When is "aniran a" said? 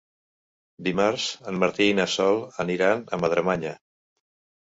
2.65-3.21